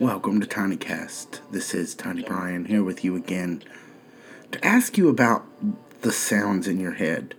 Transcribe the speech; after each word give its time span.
Welcome 0.00 0.42
to 0.42 0.46
TinyCast. 0.46 1.40
This 1.50 1.72
is 1.72 1.94
Tyni 1.94 2.26
Brian 2.26 2.66
here 2.66 2.84
with 2.84 3.02
you 3.02 3.16
again 3.16 3.62
to 4.52 4.62
ask 4.62 4.98
you 4.98 5.08
about 5.08 5.46
the 6.02 6.12
sounds 6.12 6.68
in 6.68 6.78
your 6.78 6.92
head. 6.92 7.34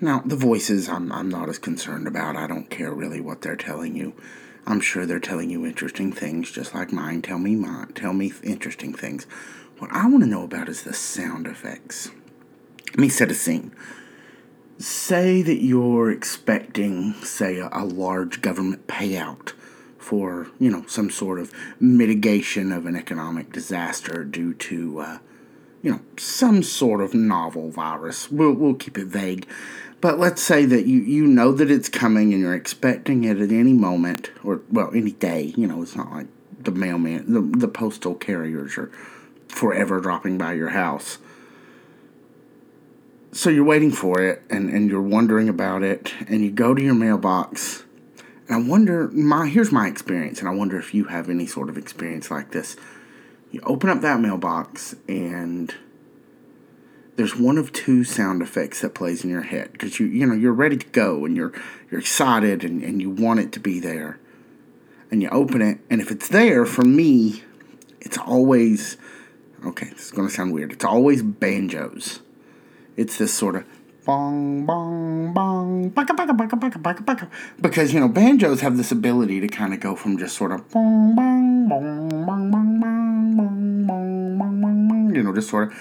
Now, 0.00 0.22
the 0.24 0.34
voices 0.34 0.88
I'm, 0.88 1.12
I'm 1.12 1.28
not 1.28 1.50
as 1.50 1.58
concerned 1.58 2.08
about. 2.08 2.36
I 2.36 2.46
don't 2.46 2.70
care 2.70 2.94
really 2.94 3.20
what 3.20 3.42
they're 3.42 3.54
telling 3.54 3.96
you. 3.96 4.14
I'm 4.66 4.80
sure 4.80 5.04
they're 5.04 5.20
telling 5.20 5.50
you 5.50 5.66
interesting 5.66 6.10
things, 6.10 6.50
just 6.50 6.74
like 6.74 6.90
mine 6.90 7.20
tell 7.20 7.38
me 7.38 7.54
mine, 7.54 7.88
tell 7.88 8.14
me 8.14 8.32
interesting 8.42 8.94
things. 8.94 9.24
What 9.76 9.92
I 9.92 10.06
want 10.06 10.24
to 10.24 10.30
know 10.30 10.44
about 10.44 10.70
is 10.70 10.84
the 10.84 10.94
sound 10.94 11.46
effects. 11.46 12.10
Let 12.92 12.98
me 12.98 13.10
set 13.10 13.30
a 13.30 13.34
scene. 13.34 13.72
Say 14.78 15.42
that 15.42 15.62
you're 15.62 16.10
expecting, 16.10 17.12
say, 17.16 17.58
a, 17.58 17.68
a 17.70 17.84
large 17.84 18.40
government 18.40 18.86
payout 18.86 19.52
for 20.00 20.48
you 20.58 20.70
know 20.70 20.84
some 20.88 21.10
sort 21.10 21.38
of 21.38 21.52
mitigation 21.78 22.72
of 22.72 22.86
an 22.86 22.96
economic 22.96 23.52
disaster 23.52 24.24
due 24.24 24.54
to 24.54 24.98
uh, 24.98 25.18
you 25.82 25.92
know 25.92 26.00
some 26.16 26.62
sort 26.62 27.00
of 27.00 27.14
novel 27.14 27.70
virus. 27.70 28.30
We'll 28.30 28.54
we'll 28.54 28.74
keep 28.74 28.98
it 28.98 29.06
vague, 29.06 29.46
but 30.00 30.18
let's 30.18 30.42
say 30.42 30.64
that 30.64 30.86
you 30.86 31.00
you 31.00 31.26
know 31.26 31.52
that 31.52 31.70
it's 31.70 31.88
coming 31.88 32.32
and 32.32 32.42
you're 32.42 32.54
expecting 32.54 33.24
it 33.24 33.38
at 33.38 33.52
any 33.52 33.74
moment 33.74 34.30
or 34.42 34.62
well 34.70 34.90
any 34.94 35.12
day. 35.12 35.52
You 35.56 35.66
know 35.66 35.82
it's 35.82 35.94
not 35.94 36.10
like 36.10 36.26
the 36.58 36.72
mailman 36.72 37.32
the 37.32 37.58
the 37.58 37.68
postal 37.68 38.14
carriers 38.14 38.78
are 38.78 38.90
forever 39.48 40.00
dropping 40.00 40.38
by 40.38 40.54
your 40.54 40.70
house. 40.70 41.18
So 43.32 43.48
you're 43.48 43.64
waiting 43.64 43.92
for 43.92 44.20
it 44.20 44.42
and, 44.50 44.70
and 44.70 44.90
you're 44.90 45.00
wondering 45.00 45.48
about 45.48 45.84
it 45.84 46.12
and 46.26 46.42
you 46.42 46.50
go 46.50 46.74
to 46.74 46.82
your 46.82 46.94
mailbox 46.94 47.84
and 48.50 48.64
I 48.64 48.68
wonder, 48.68 49.06
my 49.12 49.46
here's 49.46 49.70
my 49.70 49.86
experience, 49.86 50.40
and 50.40 50.48
I 50.48 50.52
wonder 50.52 50.76
if 50.76 50.92
you 50.92 51.04
have 51.04 51.30
any 51.30 51.46
sort 51.46 51.68
of 51.68 51.78
experience 51.78 52.32
like 52.32 52.50
this. 52.50 52.76
You 53.52 53.60
open 53.62 53.88
up 53.88 54.00
that 54.00 54.20
mailbox, 54.20 54.96
and 55.08 55.72
there's 57.14 57.36
one 57.36 57.58
of 57.58 57.72
two 57.72 58.02
sound 58.02 58.42
effects 58.42 58.80
that 58.80 58.92
plays 58.92 59.22
in 59.22 59.30
your 59.30 59.42
head 59.42 59.70
because 59.70 60.00
you 60.00 60.06
you 60.06 60.26
know 60.26 60.34
you're 60.34 60.52
ready 60.52 60.76
to 60.76 60.86
go 60.88 61.24
and 61.24 61.36
you're 61.36 61.52
you're 61.92 62.00
excited 62.00 62.64
and, 62.64 62.82
and 62.82 63.00
you 63.00 63.08
want 63.08 63.38
it 63.38 63.52
to 63.52 63.60
be 63.60 63.78
there, 63.78 64.18
and 65.12 65.22
you 65.22 65.28
open 65.30 65.62
it, 65.62 65.78
and 65.88 66.00
if 66.00 66.10
it's 66.10 66.26
there, 66.26 66.66
for 66.66 66.82
me, 66.82 67.44
it's 68.00 68.18
always 68.18 68.96
okay. 69.64 69.90
This 69.90 70.06
is 70.06 70.10
gonna 70.10 70.28
sound 70.28 70.52
weird. 70.52 70.72
It's 70.72 70.84
always 70.84 71.22
banjos. 71.22 72.18
It's 72.96 73.16
this 73.16 73.32
sort 73.32 73.54
of 73.54 73.64
bong 74.10 74.66
bong 74.66 75.30
bong 75.30 75.70
baka 75.94 76.10
baka 76.10 76.34
baka 76.34 76.58
baka 76.58 76.78
baka 76.82 77.00
baka 77.06 77.24
because 77.62 77.94
you 77.94 78.02
know 78.02 78.10
banjos 78.10 78.58
have 78.58 78.74
this 78.74 78.90
ability 78.90 79.38
to 79.38 79.46
kind 79.46 79.70
of 79.70 79.78
go 79.78 79.94
from 79.94 80.18
just 80.18 80.34
sort 80.34 80.50
of 80.50 80.66
bong 80.74 81.14
bong 81.14 81.70
bong 81.70 82.10
bong 82.26 82.50
bong 82.50 82.70
bong 82.82 83.36
bong 83.38 83.86
bong 83.86 84.34
bong 84.34 84.54
bong 84.58 84.78
bong 84.90 85.14
you 85.14 85.22
know 85.22 85.30
just 85.30 85.46
sort 85.46 85.70
of 85.70 85.74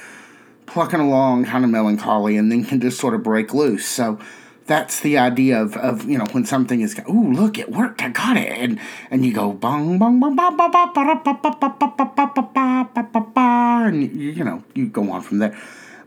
plucking 0.70 1.02
along 1.02 1.42
kind 1.42 1.66
of 1.66 1.72
melancholy 1.74 2.38
and 2.38 2.52
then 2.54 2.62
can 2.64 2.78
just 2.78 3.02
sort 3.02 3.18
of 3.18 3.26
break 3.26 3.50
loose 3.50 3.90
so 3.90 4.22
that's 4.70 5.02
the 5.02 5.18
idea 5.18 5.60
of, 5.60 5.74
of 5.78 6.06
you 6.06 6.14
know 6.22 6.30
when 6.30 6.46
something 6.46 6.86
is 6.86 6.94
ooh 7.10 7.34
look 7.34 7.58
it 7.58 7.74
worked 7.74 8.06
I 8.06 8.14
got 8.14 8.38
it 8.38 8.54
and 8.54 8.78
and 9.10 9.26
you 9.26 9.34
go 9.34 9.54
bong 9.54 9.98
bong 9.98 10.22
bong 10.22 10.38
ba 10.38 10.54
ba 10.54 10.70
ba 10.70 10.86
ba 10.94 11.02
ba 11.02 11.18
ba 11.18 11.34
ba 11.34 11.74
ba 11.74 12.46
ba 12.46 13.04
ba 13.10 13.22
ba 13.34 13.50
and 13.90 14.06
you 14.14 14.46
know 14.46 14.62
you 14.78 14.86
go 14.86 15.10
on 15.10 15.26
from 15.26 15.42
there 15.42 15.58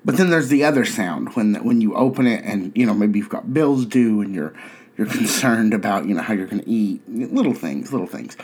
but 0.04 0.16
then 0.16 0.30
there's 0.30 0.48
the 0.48 0.64
other 0.64 0.84
sound 0.84 1.34
when 1.34 1.54
when 1.64 1.80
you 1.80 1.94
open 1.94 2.26
it 2.26 2.44
and 2.44 2.72
you 2.76 2.86
know 2.86 2.94
maybe 2.94 3.18
you've 3.18 3.28
got 3.28 3.52
bills 3.52 3.86
due 3.86 4.20
and 4.20 4.34
you're 4.34 4.54
you're 4.96 5.06
concerned 5.18 5.74
about 5.74 6.06
you 6.06 6.14
know 6.14 6.22
how 6.22 6.34
you're 6.34 6.46
going 6.46 6.62
to 6.62 6.68
eat 6.68 7.02
little 7.08 7.54
things, 7.54 7.92
little 7.92 8.06
things, 8.06 8.36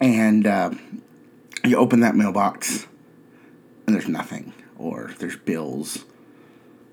and 0.00 0.46
uh, 0.46 0.70
you 1.64 1.76
open 1.76 2.00
that 2.00 2.14
mailbox 2.14 2.86
and 3.86 3.94
there's 3.94 4.08
nothing 4.08 4.52
or 4.78 5.12
there's 5.18 5.36
bills 5.36 6.04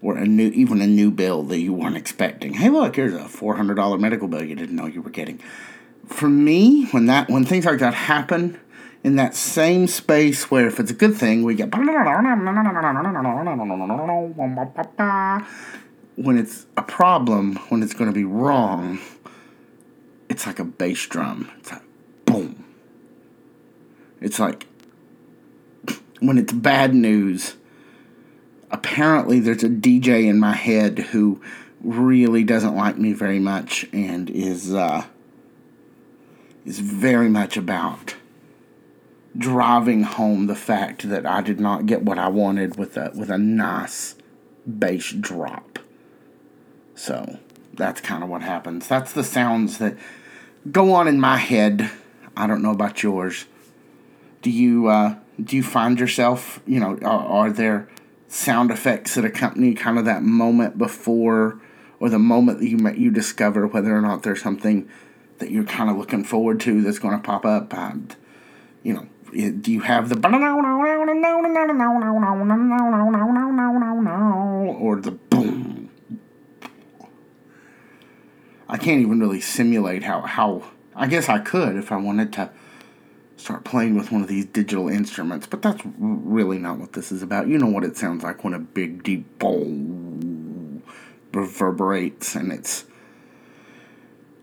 or 0.02 0.18
a 0.18 0.26
new 0.26 0.50
even 0.50 0.82
a 0.82 0.88
new 0.88 1.12
bill 1.12 1.44
that 1.44 1.60
you 1.60 1.74
weren't 1.74 1.98
expecting. 1.98 2.54
Hey, 2.54 2.70
look, 2.70 2.96
here's 2.96 3.14
a 3.14 3.28
four 3.28 3.56
hundred 3.56 3.76
dollar 3.76 3.98
medical 3.98 4.28
bill 4.28 4.44
you 4.44 4.56
didn't 4.56 4.76
know 4.76 4.86
you 4.86 5.02
were 5.02 5.10
getting. 5.10 5.40
For 6.08 6.28
me, 6.28 6.86
when 6.88 7.06
that 7.06 7.30
when 7.30 7.46
things 7.46 7.66
like 7.66 7.80
that 7.80 7.94
happen 7.94 8.60
in 9.04 9.16
that 9.16 9.34
same 9.36 9.88
space 9.88 10.52
where 10.52 10.68
if 10.68 10.80
it's 10.80 10.92
a 10.92 10.96
good 10.96 11.16
thing, 11.16 11.44
we 11.44 11.56
get 11.56 11.72
when 16.16 16.38
it's 16.38 16.66
a 16.76 16.82
problem, 16.82 17.56
when 17.70 17.82
it's 17.82 17.94
going 17.94 18.10
to 18.10 18.14
be 18.16 18.26
wrong, 18.26 19.00
it's 20.28 20.46
like 20.46 20.60
a 20.60 20.66
bass 20.66 21.08
drum. 21.08 21.50
It's 21.60 21.72
like 21.72 21.82
boom. 22.26 22.66
It's 24.20 24.38
like 24.38 24.68
when 26.20 26.38
it's 26.38 26.52
bad 26.52 26.94
news, 26.94 27.56
apparently 28.70 29.40
there's 29.40 29.64
a 29.64 29.70
DJ 29.70 30.28
in 30.28 30.40
my 30.40 30.54
head 30.54 31.00
who 31.00 31.42
really 31.82 32.44
doesn't 32.44 32.76
like 32.76 32.98
me 32.98 33.14
very 33.14 33.40
much 33.40 33.88
and 33.94 34.30
is 34.30 34.74
uh, 34.74 35.06
is 36.66 36.80
very 36.80 37.30
much 37.30 37.56
about 37.56 38.16
driving 39.38 40.04
home 40.04 40.48
the 40.48 40.56
fact 40.56 41.10
that 41.10 41.26
I 41.26 41.42
did 41.42 41.60
not 41.60 41.86
get 41.86 42.04
what 42.04 42.18
I 42.18 42.28
wanted 42.28 42.78
with 42.78 42.98
a 42.98 43.12
with 43.16 43.30
a 43.30 43.38
nice 43.38 44.16
bass 44.66 45.12
drop. 45.12 45.80
So 46.96 47.40
that's 47.74 48.02
kind 48.02 48.24
of 48.24 48.30
what 48.30 48.42
happens. 48.42 48.88
That's 48.88 49.14
the 49.14 49.24
sounds 49.24 49.78
that 49.78 49.96
go 50.72 50.94
on 50.94 51.08
in 51.08 51.20
my 51.20 51.38
head. 51.38 51.90
I 52.36 52.48
don't 52.48 52.62
know 52.62 52.72
about 52.72 53.04
yours. 53.04 53.46
Do 54.42 54.50
you 54.50 54.88
uh, 54.88 55.16
do 55.42 55.56
you 55.56 55.64
find 55.64 56.00
yourself, 56.00 56.62
you 56.66 56.80
know, 56.80 56.98
are, 57.04 57.48
are 57.48 57.52
there 57.52 57.88
sound 58.28 58.72
effects 58.72 59.16
that 59.16 59.26
accompany 59.26 59.74
kind 59.74 59.98
of 59.98 60.06
that 60.06 60.24
moment 60.24 60.78
before 60.78 61.60
or 62.00 62.10
the 62.10 62.20
moment 62.20 62.60
that 62.60 62.68
you 62.68 62.90
you 62.92 63.12
discover 63.12 63.68
whether 63.68 63.96
or 63.96 64.02
not 64.02 64.24
there's 64.24 64.42
something 64.42 64.90
that 65.40 65.52
you're 65.52 65.64
kind 65.64 65.90
of 65.90 65.98
looking 65.98 66.24
forward 66.24 66.60
to 66.60 66.82
that's 66.82 67.00
going 67.00 67.16
to 67.16 67.26
pop 67.26 67.46
up? 67.46 67.74
You 68.84 68.94
know, 68.94 69.08
do 69.32 69.72
you 69.72 69.82
have 69.82 70.10
the 70.10 70.16
or 74.80 74.96
the 75.02 75.12
boom? 75.12 75.90
I 78.68 78.78
can't 78.78 79.02
even 79.02 79.20
really 79.20 79.42
simulate 79.42 80.04
how 80.04 80.22
how 80.22 80.64
I 80.96 81.08
guess 81.08 81.30
I 81.30 81.40
could 81.40 81.76
if 81.76 81.92
I 81.92 81.98
wanted 81.98 82.34
to 82.34 82.50
start 83.38 83.64
playing 83.64 83.96
with 83.96 84.12
one 84.12 84.22
of 84.22 84.28
these 84.28 84.46
digital 84.46 84.90
instruments, 84.90 85.48
but 85.48 85.62
that's 85.62 85.82
really 85.98 86.60
not 86.60 86.78
what 86.78 86.94
this 86.94 87.12
is 87.12 87.24
about. 87.24 87.48
You 87.48 87.58
know 87.58 87.68
what 87.68 87.84
it 87.84 87.98
sounds 87.98 88.24
like 88.24 88.44
when 88.44 88.54
a 88.54 88.60
big 88.60 89.02
deep 89.04 89.40
boom 89.40 90.84
reverberates 91.34 92.36
and 92.36 92.52
it's 92.52 92.86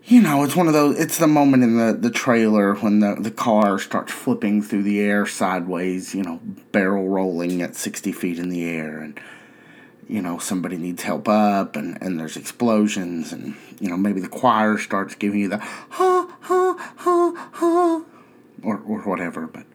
you 0.07 0.21
know, 0.21 0.45
it's 0.45 0.55
one 0.55 0.67
of 0.67 0.73
those. 0.73 0.97
It's 0.97 1.17
the 1.17 1.27
moment 1.27 1.63
in 1.63 1.77
the, 1.77 1.91
the 1.91 2.09
trailer 2.09 2.75
when 2.75 2.99
the, 2.99 3.15
the 3.19 3.31
car 3.31 3.77
starts 3.77 4.13
flipping 4.13 4.61
through 4.61 4.83
the 4.83 5.01
air 5.01 5.25
sideways, 5.25 6.15
you 6.15 6.23
know, 6.23 6.39
barrel 6.71 7.09
rolling 7.09 7.61
at 7.61 7.75
60 7.75 8.13
feet 8.13 8.39
in 8.39 8.47
the 8.47 8.63
air, 8.69 8.99
and, 8.99 9.19
you 10.07 10.21
know, 10.21 10.37
somebody 10.37 10.77
needs 10.77 11.03
help 11.03 11.27
up, 11.27 11.75
and, 11.75 12.01
and 12.01 12.17
there's 12.17 12.37
explosions, 12.37 13.33
and, 13.33 13.57
you 13.81 13.89
know, 13.89 13.97
maybe 13.97 14.21
the 14.21 14.29
choir 14.29 14.77
starts 14.77 15.13
giving 15.13 15.41
you 15.41 15.49
the 15.49 15.57
ha, 15.57 16.37
ha, 16.39 16.93
ha, 16.95 17.49
ha, 17.51 18.05
or, 18.63 18.77
or 18.87 19.01
whatever. 19.01 19.45
But 19.45 19.65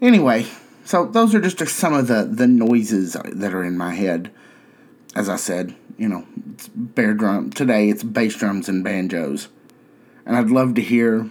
anyway, 0.00 0.46
so 0.84 1.04
those 1.04 1.34
are 1.34 1.40
just 1.40 1.58
some 1.74 1.94
of 1.94 2.06
the, 2.06 2.30
the 2.30 2.46
noises 2.46 3.14
that 3.14 3.54
are 3.54 3.64
in 3.64 3.76
my 3.76 3.92
head. 3.92 4.30
As 5.16 5.28
I 5.28 5.34
said, 5.34 5.74
you 6.00 6.08
know, 6.08 6.26
it's 6.54 6.66
bear 6.68 7.12
drum. 7.12 7.50
Today 7.50 7.90
it's 7.90 8.02
bass 8.02 8.34
drums 8.34 8.70
and 8.70 8.82
banjos. 8.82 9.48
And 10.24 10.34
I'd 10.34 10.48
love 10.48 10.74
to 10.76 10.80
hear 10.80 11.28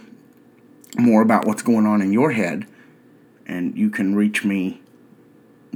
more 0.96 1.22
about 1.22 1.44
what's 1.44 1.62
going 1.62 1.86
on 1.86 2.00
in 2.00 2.12
your 2.12 2.30
head. 2.30 2.68
And 3.46 3.76
you 3.76 3.90
can 3.90 4.14
reach 4.14 4.44
me 4.44 4.80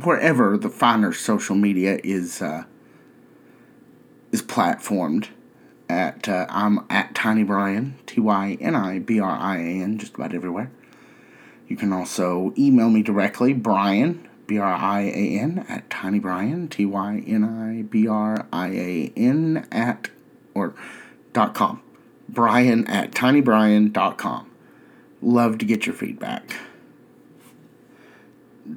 wherever 0.05 0.57
the 0.57 0.69
finer 0.71 1.13
social 1.13 1.57
media 1.57 1.99
is 2.05 2.41
uh, 2.41 2.65
is 4.31 4.43
platformed. 4.43 5.27
At 5.89 6.29
uh, 6.29 6.47
I'm 6.49 6.87
at 6.89 7.15
Tyni 7.15 7.45
Brian 7.45 7.97
T 8.07 8.21
Y 8.21 8.57
N 8.61 8.77
I 8.77 9.01
B 9.01 9.19
R 9.19 9.37
I 9.37 9.57
A 9.57 9.83
N 9.83 9.99
just 9.99 10.15
about 10.15 10.35
everywhere. 10.35 10.71
You 11.67 11.77
can 11.77 11.93
also 11.93 12.55
email 12.57 12.91
me 12.91 13.03
directly, 13.03 13.55
Brian 13.55 14.29
B 14.47 14.59
R 14.59 14.73
I 14.73 15.03
A 15.03 15.39
N 15.39 15.65
at 15.69 15.89
Tyni 15.89 16.21
Brian, 16.21 16.69
T 16.69 16.85
Y 16.87 17.23
N 17.27 17.45
I 17.45 17.83
B 17.83 18.07
R 18.07 18.47
I 18.53 18.69
A 18.69 19.13
N 19.17 19.67
at 19.71 20.11
or 20.55 20.75
dot 21.33 21.55
com. 21.55 21.83
Brian 22.29 22.87
at 22.87 23.13
tynibrian.com. 23.13 24.51
Love 25.21 25.59
to 25.59 25.65
get 25.65 25.87
your 25.87 25.95
feedback. 25.95 26.57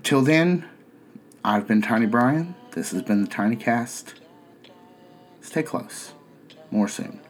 Till 0.04 0.22
then, 0.22 0.66
I've 1.44 1.68
been 1.68 1.81
Tyni 1.81 2.10
Brian. 2.10 2.56
This 2.72 2.92
has 2.92 3.02
been 3.02 3.22
the 3.22 3.30
Tiny 3.30 3.56
Cast. 3.56 4.16
Stay 5.42 5.64
close. 5.64 6.14
More 6.72 6.88
soon. 6.88 7.22